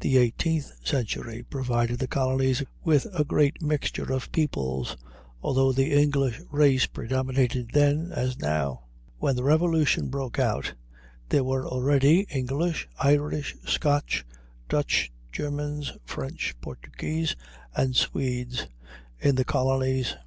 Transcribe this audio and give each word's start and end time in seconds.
The 0.00 0.18
eighteenth 0.18 0.86
century 0.86 1.42
provided 1.48 1.98
the 1.98 2.06
colonies 2.06 2.62
with 2.84 3.06
a 3.18 3.24
great 3.24 3.62
mixture 3.62 4.12
of 4.12 4.30
peoples, 4.30 4.98
although 5.42 5.72
the 5.72 5.98
English 5.98 6.42
race 6.50 6.84
predominated 6.84 7.70
then, 7.72 8.12
as 8.14 8.38
now. 8.38 8.82
When 9.16 9.34
the 9.34 9.44
Revolution 9.44 10.08
broke 10.10 10.38
out, 10.38 10.74
there 11.30 11.42
were 11.42 11.66
already 11.66 12.26
English, 12.28 12.86
Irish, 12.98 13.56
Scotch, 13.64 14.26
Dutch, 14.68 15.10
Germans, 15.32 15.92
French, 16.04 16.54
Portuguese, 16.60 17.34
and 17.74 17.96
Swedes 17.96 18.66
in 19.20 19.36
the 19.36 19.44
colonies. 19.46 20.16